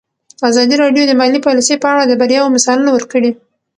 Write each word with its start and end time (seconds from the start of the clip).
ازادي 0.49 0.75
راډیو 0.83 1.03
د 1.07 1.13
مالي 1.19 1.39
پالیسي 1.47 1.75
په 1.79 1.87
اړه 1.93 2.03
د 2.05 2.13
بریاوو 2.21 2.53
مثالونه 2.55 2.89
ورکړي. 2.93 3.31